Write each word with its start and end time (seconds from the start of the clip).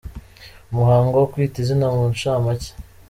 Umuhango 0.71 1.13
wo 1.17 1.27
Kwita 1.31 1.55
Izina 1.59 1.85
mu 1.95 2.03
nshamake. 2.13 2.69